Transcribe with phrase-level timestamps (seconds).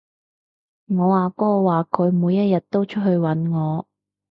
[0.87, 3.87] 我阿哥話佢每一日都出去搵我